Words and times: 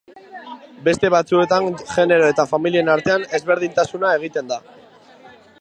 Beste 0.87 1.11
batzuetan 1.15 1.69
genero 1.91 2.31
eta 2.35 2.47
familien 2.55 2.91
artean 2.97 3.29
ezberdintasuna 3.41 4.19
egiten 4.21 4.55
da. 4.55 4.63